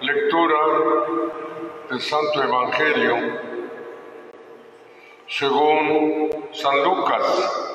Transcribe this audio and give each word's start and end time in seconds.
Lectura 0.00 0.58
del 1.90 2.00
Santo 2.00 2.42
Evangelio 2.42 3.16
según 5.26 6.48
San 6.52 6.82
Lucas. 6.82 7.68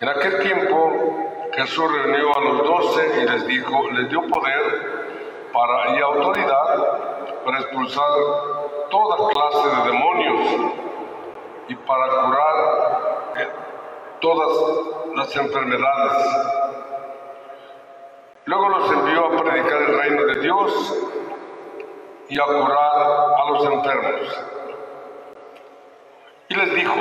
En 0.00 0.08
aquel 0.08 0.38
tiempo 0.40 1.20
Jesús 1.52 1.92
reunió 1.92 2.36
a 2.36 2.40
los 2.40 2.64
doce 2.64 3.20
y 3.20 3.28
les 3.28 3.46
dijo, 3.46 3.90
les 3.90 4.08
dio 4.08 4.22
poder 4.28 5.10
para, 5.52 5.96
y 5.96 6.00
autoridad 6.00 7.10
para 7.44 7.58
expulsar 7.60 8.10
toda 8.90 9.28
clase 9.30 9.68
de 9.68 9.92
demonios 9.92 10.72
y 11.68 11.74
para 11.74 12.08
curar 12.08 13.32
eh, 13.36 13.48
todas 14.20 14.48
las 15.16 15.36
enfermedades. 15.36 16.59
Luego 18.46 18.68
los 18.68 18.90
envió 18.90 19.26
a 19.26 19.44
predicar 19.44 19.82
el 19.82 19.98
reino 19.98 20.24
de 20.24 20.40
Dios 20.40 21.08
y 22.28 22.40
a 22.40 22.44
curar 22.44 22.92
a 23.36 23.50
los 23.50 23.64
enfermos. 23.64 24.44
Y 26.48 26.54
les 26.54 26.74
dijo, 26.74 26.94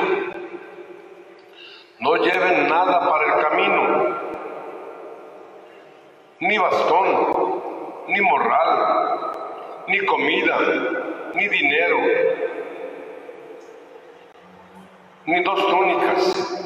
no 2.00 2.16
lleven 2.18 2.68
nada 2.68 3.10
para 3.10 3.36
el 3.36 3.44
camino, 3.44 4.18
ni 6.40 6.58
bastón, 6.58 7.62
ni 8.08 8.22
morral, 8.22 9.20
ni 9.88 10.06
comida, 10.06 10.58
ni 11.34 11.48
dinero, 11.48 11.98
ni 15.26 15.44
dos 15.44 15.68
túnicas. 15.68 16.66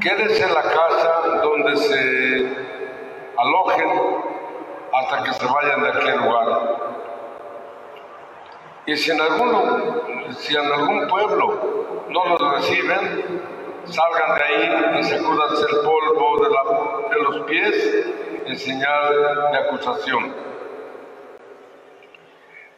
Quédese 0.00 0.44
en 0.44 0.54
la 0.54 0.62
casa 0.62 1.40
donde 1.42 1.76
se 1.76 2.73
alojen 3.36 3.90
hasta 4.92 5.24
que 5.24 5.32
se 5.32 5.46
vayan 5.46 5.82
de 5.82 5.88
aquel 5.88 6.16
lugar. 6.18 6.76
Y 8.86 8.96
si 8.96 9.10
en 9.10 9.20
algún, 9.20 10.34
si 10.38 10.56
en 10.56 10.66
algún 10.66 11.08
pueblo 11.08 12.04
no 12.08 12.24
los 12.26 12.54
reciben, 12.56 13.40
salgan 13.86 14.34
de 14.36 14.44
ahí 14.44 14.98
y 15.00 15.04
sacúdanse 15.04 15.64
el 15.70 15.80
polvo 15.80 16.44
de, 16.44 17.14
de 17.14 17.22
los 17.22 17.46
pies 17.46 18.06
en 18.46 18.58
señal 18.58 19.50
de 19.52 19.58
acusación. 19.58 20.34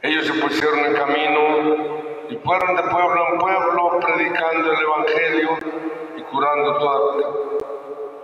Ellos 0.03 0.27
se 0.27 0.35
pusieron 0.35 0.79
en 0.81 0.95
camino 0.95 2.07
y 2.29 2.37
fueron 2.37 2.77
de 2.77 2.83
pueblo 2.83 3.29
en 3.33 3.39
pueblo 3.39 4.01
predicando 4.01 4.73
el 4.73 4.79
Evangelio 4.81 5.51
y 6.17 6.23
curando 6.23 7.47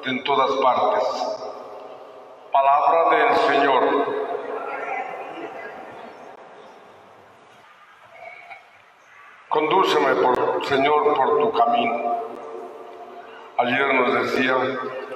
en 0.04 0.24
todas 0.24 0.50
partes. 0.62 1.41
Palabra 2.52 3.08
del 3.16 3.36
Señor. 3.48 3.82
Condúceme, 9.48 10.14
por, 10.16 10.66
Señor, 10.66 11.14
por 11.14 11.38
tu 11.40 11.52
camino. 11.52 12.16
Ayer 13.56 13.94
nos 13.94 14.12
decía 14.14 14.56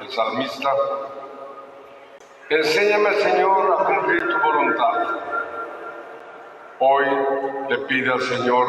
el 0.01 0.11
salmista, 0.11 0.73
enséñame, 2.48 3.12
Señor, 3.17 3.77
a 3.81 3.84
cumplir 3.84 4.29
tu 4.31 4.39
voluntad. 4.39 5.07
Hoy 6.79 7.07
le 7.69 7.79
pide 7.81 8.12
al 8.12 8.20
Señor, 8.23 8.67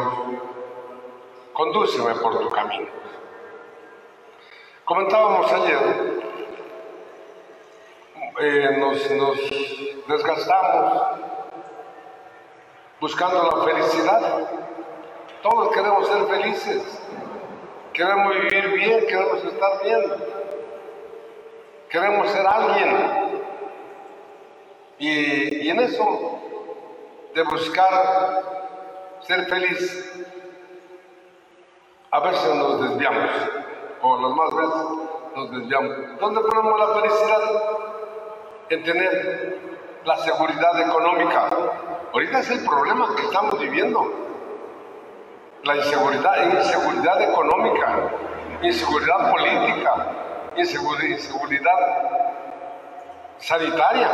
condúceme 1.53 2.15
por 2.15 2.39
tu 2.39 2.49
camino. 2.49 2.87
Comentábamos 4.83 5.51
ayer, 5.53 6.16
eh, 8.39 8.77
nos, 8.77 9.11
nos 9.11 9.37
desgastamos 10.07 11.19
buscando 12.99 13.43
la 13.43 13.63
felicidad. 13.63 14.49
Todos 15.41 15.71
queremos 15.73 16.07
ser 16.07 16.25
felices, 16.27 17.01
queremos 17.93 18.33
vivir 18.35 18.67
bien, 18.73 19.07
queremos 19.07 19.43
estar 19.43 19.83
bien, 19.83 20.03
queremos 21.89 22.29
ser 22.29 22.45
alguien. 22.45 23.17
Y, 24.99 25.67
y 25.67 25.69
en 25.69 25.79
eso 25.79 26.39
de 27.33 27.43
buscar 27.43 28.43
ser 29.21 29.45
feliz, 29.45 30.25
a 32.11 32.19
veces 32.19 32.55
nos 32.55 32.81
desviamos, 32.81 33.31
o 34.01 34.21
las 34.21 34.31
más 34.31 34.55
veces 34.55 35.07
nos 35.35 35.51
desviamos. 35.51 36.19
¿Dónde 36.19 36.41
ponemos 36.41 36.79
la 36.79 37.01
felicidad? 37.01 37.86
En 38.69 38.83
tener 38.83 39.59
la 40.03 40.17
seguridad 40.17 40.79
económica. 40.81 41.49
Ahorita 42.13 42.39
es 42.39 42.49
el 42.51 42.65
problema 42.65 43.15
que 43.15 43.23
estamos 43.23 43.59
viviendo. 43.59 44.11
La 45.63 45.75
inseguridad, 45.75 46.51
inseguridad 46.51 47.21
económica, 47.21 48.09
inseguridad 48.61 49.31
política, 49.31 50.07
inseguridad 50.55 51.79
sanitaria. 53.37 54.09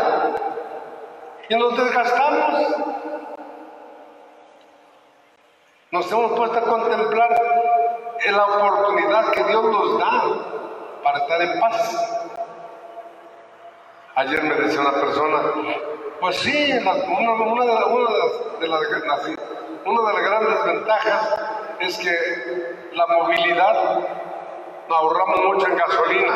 Y 1.49 1.55
nos 1.55 1.77
desgastamos. 1.77 2.75
Nos 5.91 6.11
hemos 6.11 6.31
puesto 6.31 6.57
a 6.57 6.61
contemplar 6.61 7.41
la 8.31 8.45
oportunidad 8.45 9.31
que 9.31 9.43
Dios 9.43 9.63
nos 9.63 9.99
da 9.99 10.23
para 11.03 11.17
estar 11.19 11.41
en 11.41 11.59
paz. 11.59 12.22
Ayer 14.15 14.43
me 14.43 14.53
decía 14.53 14.79
una 14.79 14.91
persona, 14.91 15.41
pues 16.19 16.35
sí, 16.37 16.71
una, 16.71 16.93
de, 16.93 17.73
las, 17.73 17.85
una 19.85 20.01
de 20.01 20.13
las 20.13 20.23
grandes 20.23 20.65
ventajas 20.65 21.35
es 21.79 21.97
que 21.97 22.89
la 22.93 23.07
movilidad 23.07 24.07
ahorramos 24.87 25.39
mucho 25.45 25.67
en 25.67 25.77
gasolina, 25.77 26.35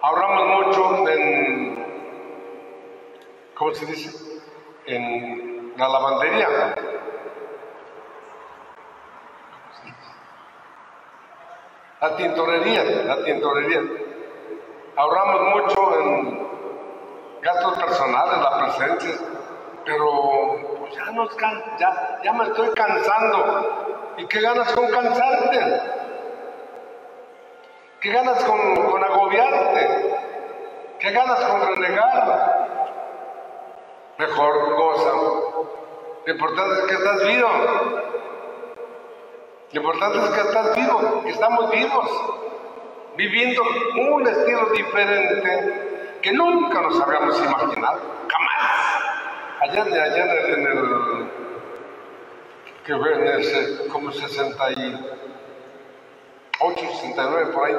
ahorramos 0.00 0.66
mucho 0.66 1.08
en, 1.08 1.86
¿cómo 3.54 3.74
se 3.74 3.84
dice? 3.84 4.40
En 4.86 5.74
la 5.76 5.88
lavandería. 5.88 6.48
La 12.00 12.16
tintorería, 12.16 12.84
la 13.04 13.22
tintorería. 13.22 14.01
Ahorramos 14.94 15.40
mucho 15.56 16.00
en 16.00 16.48
gastos 17.40 17.78
personales, 17.78 18.38
la 18.38 18.58
presencia, 18.58 19.26
pero 19.84 20.56
pues 20.78 20.94
ya, 20.94 21.10
nos 21.12 21.36
ya, 21.78 22.32
me 22.32 22.44
estoy 22.44 22.70
cansando. 22.74 24.14
¿Y 24.18 24.26
qué 24.26 24.40
ganas 24.40 24.70
con 24.72 24.86
cansarte? 24.88 25.82
¿Qué 28.00 28.12
ganas 28.12 28.44
con, 28.44 29.04
agobiarte? 29.04 30.14
¿Qué 30.98 31.10
ganas 31.10 31.40
con 31.40 31.76
renegar? 31.76 32.68
Mejor 34.18 34.76
cosa. 34.76 35.10
Lo 36.26 36.32
importante 36.32 36.80
es 36.80 36.86
que 36.86 36.94
estás 36.94 37.26
vivo. 37.26 37.48
Lo 39.72 39.80
importante 39.80 40.18
es 40.18 40.30
que 40.30 40.40
estás 40.40 40.76
vivo, 40.76 41.22
estamos 41.26 41.70
vivos, 41.70 42.10
viviendo 43.16 43.62
un 43.96 44.26
estilo 44.26 44.66
diferente 44.70 46.18
que 46.22 46.32
nunca 46.32 46.80
nos 46.80 47.00
habíamos 47.00 47.38
imaginado, 47.38 48.00
jamás. 48.28 49.02
Allá 49.60 49.82
allá 49.82 50.24
en 50.48 50.66
el, 50.66 51.30
que 52.84 52.94
ve 52.94 53.14
en 53.14 53.40
ese, 53.40 53.86
como 53.88 54.10
68, 54.10 54.98
69 56.76 57.46
por 57.52 57.64
ahí. 57.66 57.76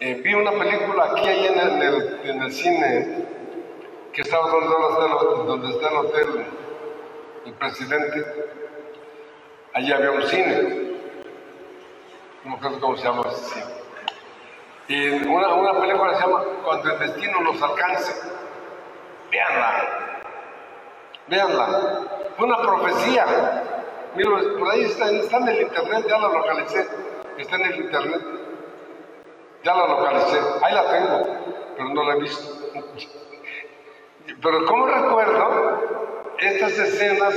Eh, 0.00 0.20
vi 0.24 0.34
una 0.34 0.52
película 0.52 1.12
aquí 1.12 1.28
ahí 1.28 1.46
en 1.46 1.58
el, 1.60 1.82
en 2.24 2.42
el, 2.42 2.52
cine 2.52 3.26
que 4.12 4.22
estaba 4.22 4.48
donde, 4.50 5.46
donde 5.46 5.70
está 5.70 5.88
el 5.90 5.96
hotel 5.96 6.46
el 7.46 7.52
presidente 7.54 8.24
Allí 9.72 9.92
había 9.92 10.10
un 10.10 10.22
cine, 10.24 10.79
no 12.44 12.58
sé 12.58 12.80
cómo 12.80 12.96
se 12.96 13.04
llama 13.04 13.30
cine. 13.30 13.64
Y 14.88 15.10
una, 15.28 15.54
una 15.54 15.80
película 15.80 16.14
se 16.14 16.20
llama 16.22 16.42
Cuando 16.64 16.92
el 16.92 16.98
destino 16.98 17.40
nos 17.40 17.62
alcance. 17.62 18.12
Véanla, 19.30 20.20
véanla. 21.28 22.00
Fue 22.36 22.46
una 22.46 22.58
profecía. 22.62 23.26
Mira, 24.14 24.30
por 24.58 24.70
ahí 24.70 24.82
está, 24.82 25.10
está 25.10 25.36
en 25.36 25.48
el 25.48 25.60
internet, 25.62 26.06
ya 26.08 26.18
la 26.18 26.28
localicé. 26.28 26.88
Está 27.38 27.56
en 27.56 27.64
el 27.66 27.76
internet. 27.76 28.22
Ya 29.62 29.74
la 29.74 29.86
localicé. 29.86 30.40
Ahí 30.62 30.74
la 30.74 30.90
tengo, 30.90 31.26
pero 31.76 31.88
no 31.90 32.04
la 32.04 32.14
he 32.16 32.20
visto. 32.20 32.52
Pero 34.42 34.64
¿cómo 34.64 34.86
recuerdo 34.86 36.34
estas 36.38 36.72
escenas 36.78 37.34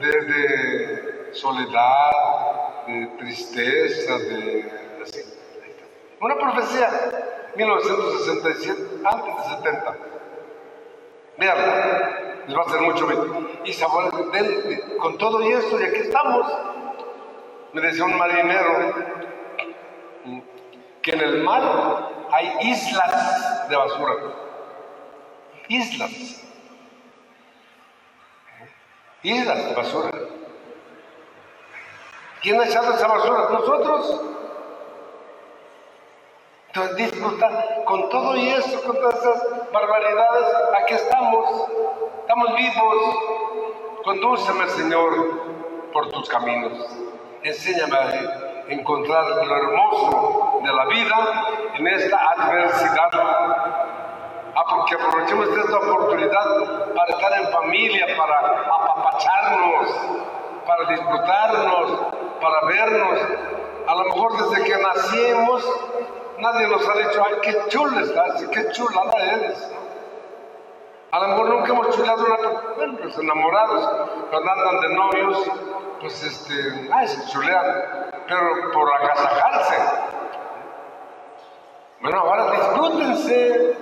de 0.00 1.30
soledad, 1.32 2.10
de 2.88 3.06
tristeza, 3.18 4.18
de... 4.18 4.88
Una 6.20 6.36
profecía, 6.36 6.90
1967, 7.54 8.82
antes 9.04 9.36
de 9.36 9.56
70. 9.56 9.96
Vean, 11.36 11.58
les 12.46 12.56
va 12.56 12.62
a 12.62 12.66
hacer 12.66 12.80
mucho 12.80 13.06
bien. 13.06 13.60
Y 13.64 13.72
sabor, 13.72 14.10
con 14.98 15.18
todo 15.18 15.42
y 15.42 15.52
esto, 15.52 15.80
y 15.80 15.84
aquí 15.84 16.00
estamos. 16.00 16.46
Me 17.72 17.82
decía 17.82 18.04
un 18.04 18.16
marinero 18.16 18.94
que 21.02 21.10
en 21.12 21.20
el 21.20 21.42
mar 21.44 22.08
hay 22.32 22.52
islas 22.62 23.68
de 23.68 23.76
basura. 23.76 24.14
Islas. 25.68 26.42
Islas 29.22 29.68
de 29.68 29.74
basura. 29.74 30.10
¿Quién 32.48 32.58
ha 32.62 32.64
echado 32.64 32.94
esa 32.94 33.06
basura? 33.06 33.46
Nosotros. 33.50 34.22
Entonces 36.68 36.96
disfrutar 36.96 37.84
con 37.84 38.08
todo 38.08 38.34
y 38.36 38.48
eso, 38.48 38.82
con 38.84 38.96
todas 38.96 39.16
esas 39.16 39.70
barbaridades, 39.70 40.44
aquí 40.80 40.94
estamos, 40.94 41.68
estamos 42.20 42.56
vivos. 42.56 42.96
Condúceme, 44.02 44.66
Señor, 44.70 45.92
por 45.92 46.08
tus 46.10 46.26
caminos. 46.30 46.72
Enséñame 47.42 47.98
a 47.98 48.72
encontrar 48.72 49.26
lo 49.46 49.54
hermoso 49.54 50.60
de 50.64 50.72
la 50.72 50.86
vida 50.86 51.44
en 51.74 51.86
esta 51.86 52.30
adversidad. 52.30 53.10
Ah, 53.12 54.64
porque 54.70 54.94
aprovechemos 54.94 55.48
esta 55.48 55.76
oportunidad 55.76 56.94
para 56.94 57.12
estar 57.12 57.42
en 57.42 57.48
familia, 57.48 58.06
para 58.16 58.38
apapacharnos, 58.40 59.88
para 60.66 60.88
disfrutarnos, 60.88 62.17
para 62.40 62.66
vernos. 62.66 63.20
A 63.86 63.94
lo 63.94 64.04
mejor 64.04 64.50
desde 64.50 64.64
que 64.64 64.76
nacimos 64.76 65.64
nadie 66.40 66.68
nos 66.68 66.88
ha 66.88 66.94
dicho, 66.94 67.22
ay, 67.24 67.34
qué 67.42 67.56
chula 67.68 68.00
estás, 68.02 68.44
qué 68.48 68.70
chulada 68.70 69.12
eres. 69.34 69.72
A 71.10 71.20
lo 71.20 71.28
mejor 71.28 71.48
nunca 71.48 71.72
hemos 71.72 71.96
chulado 71.96 72.24
una 72.24 72.36
bueno, 72.76 72.98
los 73.02 73.18
enamorados, 73.18 74.08
cuando 74.30 74.52
andan 74.52 74.80
de 74.80 74.88
novios, 74.94 75.50
pues 76.00 76.22
este, 76.22 76.90
ay, 76.92 77.08
se 77.08 77.30
chulean, 77.30 78.12
pero 78.28 78.72
por 78.72 78.92
agasajarse. 78.92 79.76
Bueno, 82.00 82.20
ahora 82.20 82.50
disfrútense, 82.52 83.76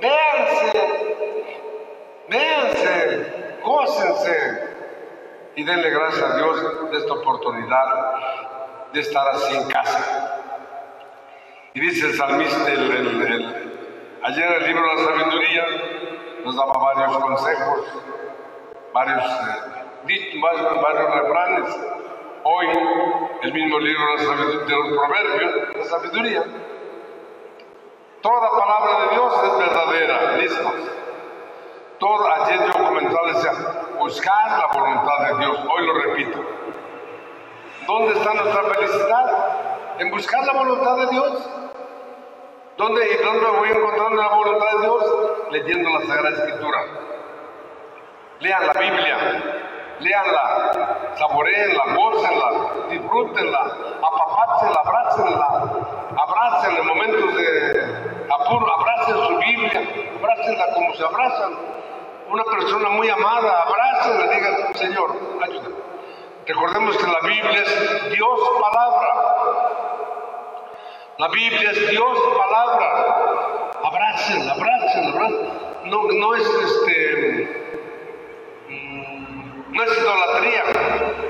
véanse, 0.00 1.28
véanse, 2.28 3.58
gócense 3.62 4.69
y 5.60 5.62
denle 5.62 5.90
gracias 5.90 6.22
a 6.22 6.36
Dios 6.38 6.90
de 6.90 6.96
esta 6.96 7.12
oportunidad 7.12 7.84
de 8.94 9.00
estar 9.00 9.28
así 9.28 9.54
en 9.58 9.68
casa. 9.68 10.40
Y 11.74 11.80
dice 11.80 12.06
el 12.06 12.14
salmista, 12.14 12.64
ayer 14.22 14.52
el 14.54 14.66
libro 14.66 14.88
de 14.88 14.94
la 14.94 15.04
sabiduría 15.04 15.64
nos 16.46 16.56
daba 16.56 16.72
varios 16.72 17.18
consejos, 17.18 17.80
varios, 18.94 19.22
eh, 19.22 20.40
varios, 20.40 21.14
refranes. 21.14 21.76
Hoy 22.42 22.66
el 23.42 23.52
mismo 23.52 23.80
libro 23.80 24.16
de, 24.16 24.24
los 24.24 24.88
proverbios, 24.96 25.76
la 25.76 25.84
sabiduría. 25.84 26.42
Toda 28.22 28.50
palabra 28.50 29.00
de 29.04 29.14
Dios 29.14 29.34
es 29.44 29.58
verdadera, 29.58 30.36
listo. 30.38 30.99
Todo, 32.00 32.32
ayer 32.32 32.60
yo 32.66 32.72
comentaba, 32.82 33.28
decía, 33.28 33.52
buscar 33.98 34.58
la 34.58 34.66
voluntad 34.68 35.18
de 35.28 35.38
Dios. 35.38 35.58
Hoy 35.68 35.86
lo 35.86 35.92
repito. 35.92 36.38
¿Dónde 37.86 38.14
está 38.14 38.32
nuestra 38.32 38.62
felicidad? 38.62 39.56
En 39.98 40.10
buscar 40.10 40.46
la 40.46 40.52
voluntad 40.54 40.96
de 40.96 41.06
Dios. 41.08 41.50
¿Dónde 42.78 43.02
y 43.06 43.22
dónde 43.22 43.46
voy 43.58 43.68
encontrando 43.68 44.16
la 44.16 44.28
voluntad 44.28 44.66
de 44.72 44.80
Dios? 44.80 45.04
Leyendo 45.50 45.90
la 45.90 46.06
Sagrada 46.06 46.36
Escritura. 46.38 46.78
Lean 48.40 48.66
la 48.66 48.72
Biblia, 48.72 49.18
leanla, 50.00 51.12
saboreenla, 51.18 51.84
gócenla, 51.94 52.50
disfrútenla, 52.88 53.76
apapáchenla, 54.00 54.80
abrácenla, 54.86 55.48
abrácenla 56.16 56.80
en 56.80 56.86
momentos 56.86 57.34
de 57.34 58.26
apuro, 58.30 58.74
abracen 58.74 59.16
su 59.16 59.36
Biblia, 59.36 59.82
abrácenla 60.18 60.72
como 60.72 60.94
se 60.94 61.04
abrazan. 61.04 61.69
Una 62.30 62.44
persona 62.44 62.90
muy 62.90 63.08
amada, 63.08 63.62
abrácenla, 63.62 64.32
digan, 64.32 64.74
Señor, 64.76 65.16
ayúdame. 65.42 65.74
Recordemos 66.46 66.96
que 66.96 67.06
la 67.06 67.20
Biblia 67.22 67.62
es 67.62 68.12
Dios 68.12 68.40
palabra. 68.60 69.14
La 71.18 71.28
Biblia 71.28 71.72
es 71.72 71.90
Dios, 71.90 72.18
palabra. 72.38 73.72
Abracen, 73.82 74.48
abracen, 74.48 75.08
abracen. 75.08 75.48
No, 75.86 76.02
no 76.04 76.34
es 76.36 76.48
este. 76.48 77.74
Mm, 78.68 79.72
no 79.72 79.82
es 79.82 79.98
idolatría. 79.98 80.64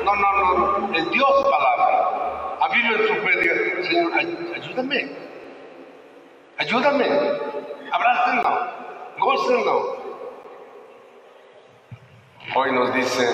No, 0.05 0.17
no, 0.17 0.33
no. 0.33 0.95
Es 0.95 1.11
Dios, 1.13 1.45
palabra. 1.51 2.57
Aviven 2.61 3.09
su 3.09 3.15
fe. 3.15 3.85
Señor, 3.85 4.13
ayúdame. 4.55 5.11
Ayúdame. 6.59 7.07
Abrácenlo. 7.91 8.59
Gócenlo. 9.19 10.00
Hoy 12.55 12.73
nos 12.73 12.95
dice, 12.95 13.27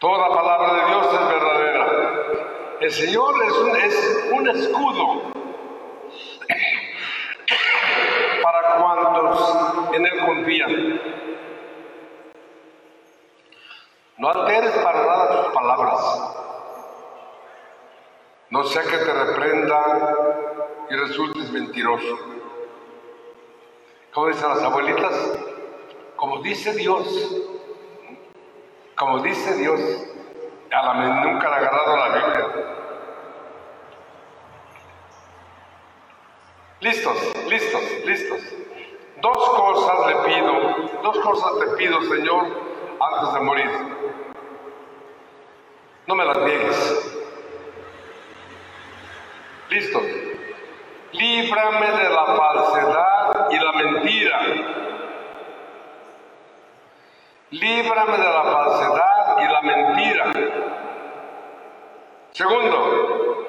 toda 0.00 0.28
palabra 0.28 0.74
de 0.74 0.86
Dios 0.86 1.06
es 1.06 1.28
verdadera 1.28 1.64
el 2.84 2.92
Señor 2.92 3.34
es 3.46 3.54
un, 4.30 4.46
escudo 4.46 5.22
para 8.42 8.74
cuantos 8.74 9.56
en 9.94 10.04
Él 10.04 10.18
confían. 10.26 11.00
No 14.18 14.28
alteres 14.28 14.72
para 14.72 15.06
nada 15.06 15.44
tus 15.44 15.54
palabras. 15.54 16.34
No 18.50 18.64
sea 18.64 18.82
que 18.82 18.98
te 18.98 19.12
reprenda 19.12 20.14
y 20.90 20.96
resultes 20.96 21.50
mentiroso. 21.52 22.18
Como 24.12 24.28
dicen 24.28 24.50
las 24.50 24.62
abuelitas, 24.62 25.38
como 26.16 26.40
dice 26.42 26.72
Dios, 26.74 27.06
como 28.96 29.20
dice 29.20 29.56
Dios, 29.56 29.80
a 30.70 30.94
la 30.94 31.24
nunca 31.24 31.48
le 31.48 31.54
ha 31.54 31.58
agarrado 31.58 31.96
la 31.96 32.08
Biblia. 32.08 32.46
Listos, 36.80 37.16
listos, 37.48 37.82
listos. 38.04 38.40
Dos 39.20 39.48
cosas 39.56 40.06
le 40.06 40.16
pido, 40.28 41.02
dos 41.02 41.18
cosas 41.20 41.52
te 41.60 41.66
pido, 41.76 42.02
Señor, 42.02 42.46
antes 43.00 43.34
de 43.34 43.40
morir. 43.40 43.70
No 46.06 46.14
me 46.14 46.24
las 46.26 46.36
niegues. 46.38 47.18
Listos. 49.70 50.02
Líbrame 51.12 51.90
de 51.92 52.10
la 52.10 52.26
falsedad 52.26 53.50
y 53.50 53.58
la 53.58 53.72
mentira. 53.72 54.03
Líbrame 57.54 58.18
de 58.18 58.24
la 58.24 58.42
falsedad 58.42 59.36
y 59.38 59.44
la 59.46 59.62
mentira. 59.62 60.32
Segundo, 62.32 63.46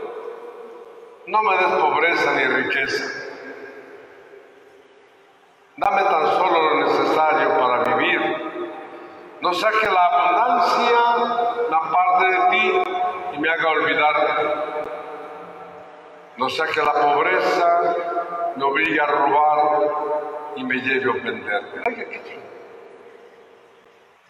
no 1.26 1.42
me 1.42 1.58
des 1.58 1.68
pobreza 1.82 2.34
ni 2.36 2.44
riqueza. 2.44 3.04
Dame 5.78 6.04
tan 6.04 6.28
solo 6.34 6.62
lo 6.62 6.86
necesario 6.86 7.50
para 7.58 7.96
vivir. 7.96 8.22
No 9.42 9.52
sea 9.56 9.72
que 9.72 9.90
la 9.90 10.06
abundancia 10.06 11.00
me 11.72 11.76
aparte 11.76 12.26
de 12.28 12.50
ti 12.52 12.82
y 13.34 13.40
me 13.40 13.50
haga 13.50 13.70
olvidar. 13.72 14.86
No 16.38 16.48
sea 16.50 16.68
que 16.68 16.82
la 16.84 16.94
pobreza 16.94 17.96
me 18.56 18.64
obligue 18.66 19.02
a 19.02 19.08
robar 19.08 19.82
y 20.58 20.64
me 20.64 20.76
lleve 20.76 21.06
a 21.06 21.12
ofenderte. 21.12 22.45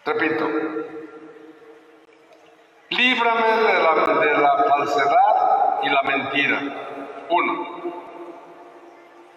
Repito, 0.06 0.48
líbrame 2.90 3.56
de 3.56 3.74
la, 3.82 4.38
la 4.38 4.64
falsedad 4.68 5.80
y 5.82 5.88
la 5.88 6.02
mentira. 6.02 6.60
Uno. 7.28 7.66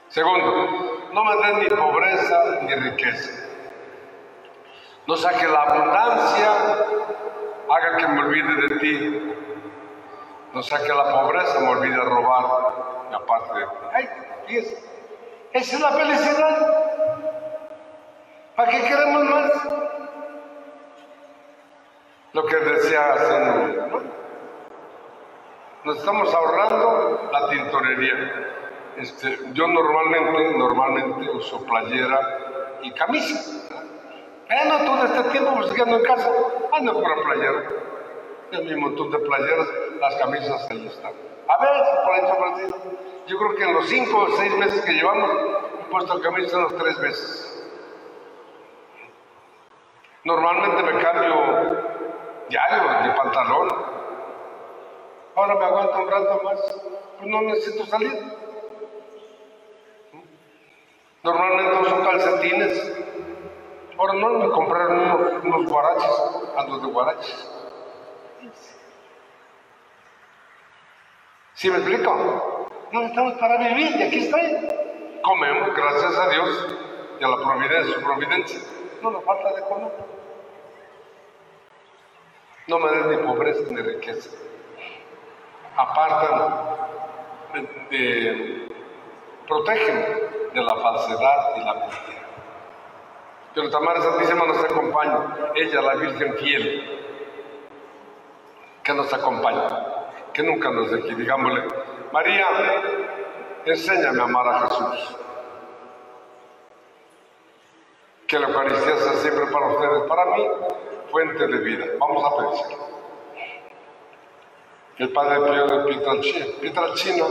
Segundo, 0.09 1.09
no 1.11 1.25
me 1.25 1.35
den 1.37 1.59
ni 1.61 1.69
pobreza 1.69 2.59
ni 2.61 2.75
riqueza. 2.75 3.47
No 5.07 5.17
sea 5.17 5.31
que 5.31 5.47
la 5.47 5.63
abundancia 5.63 6.51
haga 7.67 7.97
que 7.97 8.07
me 8.07 8.21
olvide 8.21 8.67
de 8.67 8.79
ti. 8.79 9.33
No 10.53 10.61
sea 10.61 10.83
que 10.83 10.93
la 10.93 11.11
pobreza 11.11 11.61
me 11.61 11.69
olvide 11.69 11.95
robar 11.95 12.45
y 13.11 13.15
aparte 13.15 13.57
de 13.57 13.65
ti. 13.65 13.71
Ay, 13.91 14.09
esa 15.51 15.75
es 15.75 15.81
la 15.81 15.91
felicidad. 15.93 16.75
¿Para 18.55 18.71
qué 18.71 18.83
queremos 18.83 19.23
más? 19.23 19.51
Lo 22.31 22.45
que 22.45 22.55
decía 22.57 23.13
hace 23.13 23.77
Nos 25.83 25.97
estamos 25.97 26.33
ahorrando 26.33 27.29
la 27.31 27.49
tintorería. 27.49 28.55
Este, 28.97 29.39
yo 29.53 29.67
normalmente, 29.67 30.57
normalmente 30.57 31.29
uso 31.31 31.65
playera 31.65 32.77
y 32.83 32.91
camisa. 32.91 33.69
Bueno, 34.47 34.85
todo 34.85 35.05
este 35.05 35.29
tiempo 35.31 35.55
pues 35.55 35.73
quedando 35.73 35.97
en 35.97 36.03
casa, 36.03 36.31
ando 36.73 36.93
con 36.93 37.03
la 37.03 37.15
playera. 37.15 37.63
Tengo 38.51 38.63
mi 38.63 38.75
montón 38.75 39.11
de 39.11 39.19
playeras, 39.19 39.67
las 39.99 40.15
camisas 40.15 40.69
ahí 40.69 40.87
están. 40.87 41.13
A 41.47 41.57
ver, 41.63 41.71
por 42.03 42.13
ahí 42.13 42.21
Francisco. 42.37 42.79
Yo 43.25 43.37
creo 43.37 43.55
que 43.55 43.63
en 43.63 43.73
los 43.73 43.85
cinco 43.87 44.17
o 44.19 44.37
seis 44.37 44.55
meses 44.57 44.81
que 44.81 44.93
llevamos, 44.93 45.31
he 45.81 45.91
puesto 45.91 46.21
camisas 46.21 46.53
unas 46.53 46.75
tres 46.75 46.99
veces. 46.99 47.63
Normalmente 50.25 50.83
me 50.83 51.01
cambio 51.01 51.88
diario 52.49 53.03
de 53.03 53.15
pantalón. 53.15 53.67
Ahora 55.35 55.55
me 55.55 55.65
aguanto 55.65 55.97
un 55.99 56.11
rato 56.11 56.41
más, 56.43 56.59
pues 57.17 57.29
no 57.29 57.41
necesito 57.43 57.85
salir. 57.85 58.11
Normalmente 61.23 61.81
uso 61.81 62.03
calcetines. 62.03 62.93
Ahora 63.97 64.13
no, 64.13 64.29
me 64.29 64.49
compraron 64.49 64.99
unos, 64.99 65.43
unos 65.43 65.69
guaraches, 65.69 66.11
ando 66.57 66.79
de 66.79 66.87
guaraches. 66.87 67.55
¿Sí 71.53 71.69
me 71.69 71.77
explico? 71.77 72.67
No 72.91 73.01
estamos 73.01 73.33
para 73.33 73.57
vivir 73.57 73.95
y 73.97 74.03
aquí 74.03 74.19
estoy. 74.19 75.19
Comemos, 75.21 75.75
gracias 75.75 76.17
a 76.17 76.29
Dios 76.29 76.75
y 77.19 77.23
a 77.23 77.27
la 77.27 77.37
providencia, 77.37 77.95
su 77.95 78.01
providencia. 78.01 78.59
No 79.01 79.11
nos 79.11 79.23
falta 79.25 79.53
de 79.53 79.61
comer. 79.63 80.18
No 82.69 82.77
me 82.77 82.91
den 82.91 83.09
ni 83.09 83.17
pobreza 83.25 83.63
ni 83.71 83.81
riqueza. 83.81 84.29
Apartan, 85.75 86.37
de, 87.89 88.67
protegen 89.47 90.29
de 90.53 90.61
la 90.61 90.75
falsedad 90.75 91.55
y 91.55 91.59
la 91.61 91.73
mentira. 91.73 92.27
Pero 93.55 93.71
Tamara 93.71 94.01
Santísima 94.01 94.45
nos 94.45 94.63
acompaña, 94.63 95.51
ella 95.55 95.81
la 95.81 95.95
Virgen 95.95 96.35
fiel, 96.35 97.01
que 98.83 98.93
nos 98.93 99.11
acompaña, 99.11 99.67
que 100.31 100.43
nunca 100.43 100.69
nos 100.69 100.91
deje. 100.91 101.15
Digámosle, 101.15 101.63
María, 102.11 102.45
enséñame 103.65 104.21
a 104.21 104.25
amar 104.25 104.47
a 104.47 104.59
Jesús. 104.59 105.17
Que 108.27 108.37
la 108.37 108.47
Eucaristía 108.47 108.95
sea 108.95 109.13
siempre 109.13 109.47
para 109.47 109.67
ustedes, 109.69 110.03
para 110.03 110.25
mí, 110.25 110.47
fuente 111.11 111.47
de 111.47 111.57
vida. 111.59 111.85
Vamos 111.99 112.23
a 112.23 112.37
pensar. 112.37 112.77
El 114.97 115.09
Padre 115.13 115.39
Pío 115.39 115.67
de 115.67 115.85
Pietralcina. 115.85 116.45
Pietralcina 116.61 117.25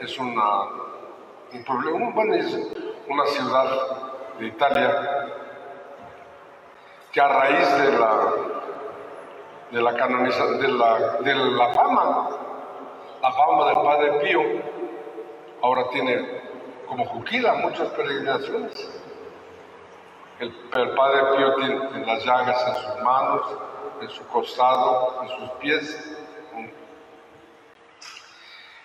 es 0.00 0.18
una, 0.18 0.62
un 1.52 1.64
pueblo, 1.64 1.98
bueno, 2.14 2.34
es 2.34 2.58
una 3.08 3.26
ciudad 3.26 4.38
de 4.38 4.46
Italia 4.46 5.26
que 7.12 7.20
a 7.20 7.28
raíz 7.28 7.78
de 7.78 7.98
la 7.98 8.32
de 9.74 9.82
la 9.82 9.94
canonización, 9.96 10.60
de 10.60 10.68
la, 10.68 11.18
de 11.18 11.34
la 11.34 11.74
fama, 11.74 12.30
la 13.20 13.32
fama 13.32 13.66
del 13.66 13.74
Padre 13.74 14.12
Pío, 14.20 14.40
ahora 15.62 15.88
tiene 15.90 16.42
como 16.86 17.04
Juquila 17.06 17.54
muchas 17.54 17.88
peregrinaciones. 17.88 19.03
El, 20.40 20.52
Padre 20.96 21.36
Pío 21.36 21.54
tiene 21.54 22.06
las 22.06 22.24
llagas 22.24 22.66
en 22.66 22.74
sus 22.74 23.02
manos, 23.02 23.42
en 24.00 24.10
su 24.10 24.26
costado, 24.26 25.22
en 25.22 25.28
sus 25.28 25.50
pies. 25.60 26.16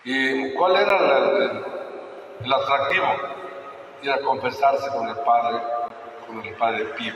¿Y 0.04 0.54
cuál 0.54 0.76
era 0.76 1.18
el, 1.18 1.66
el 2.44 2.54
atractivo? 2.54 3.08
Ir 4.04 4.12
a 4.12 4.22
confesarse 4.22 4.90
con 4.92 5.08
el 5.08 5.16
Padre, 5.18 5.62
con 6.28 6.46
el 6.46 6.56
Padre 6.56 6.86
Pío. 6.98 7.14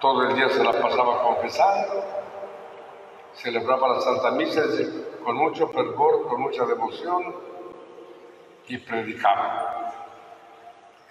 Todo 0.00 0.22
el 0.22 0.34
día 0.34 0.48
se 0.48 0.64
la 0.64 0.72
pasaba 0.72 1.22
confesando, 1.22 2.02
celebraba 3.34 3.88
la 3.88 4.00
Santa 4.00 4.30
Misa 4.32 4.62
con 5.22 5.36
mucho 5.36 5.68
fervor, 5.68 6.26
con 6.28 6.40
mucha 6.40 6.64
devoción 6.64 7.36
y 8.66 8.78
predicaba 8.78 9.81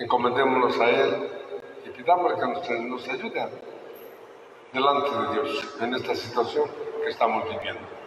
encomendémonos 0.03 0.79
a 0.79 0.89
Él 0.89 1.29
y 1.85 1.89
pidámosle 1.89 2.37
que 2.37 2.79
nos, 2.81 3.07
ayude 3.07 3.49
delante 4.73 5.09
de 5.09 5.33
Dios 5.33 5.77
en 5.81 5.95
esta 5.95 6.15
situación 6.15 6.65
que 7.03 7.09
estamos 7.09 7.43
viviendo. 7.49 8.00